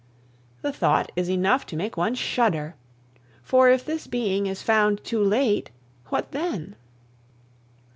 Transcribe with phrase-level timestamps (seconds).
[0.63, 2.73] The thought is enough to make one shudder;
[3.43, 5.69] for if this being is found too late,
[6.07, 6.75] what then?